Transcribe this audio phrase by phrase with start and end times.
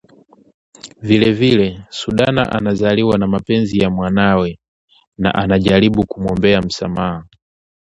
[1.01, 4.59] Vilevile, Sudana analizwa na mapenzi ya mwanawe
[5.17, 7.25] na anajaribu kumwombea msamaha